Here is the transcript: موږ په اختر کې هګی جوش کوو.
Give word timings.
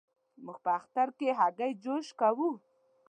موږ 0.45 0.57
په 0.65 0.71
اختر 0.79 1.07
کې 1.17 1.29
هګی 1.39 1.71
جوش 1.83 2.07
کوو. 2.19 2.49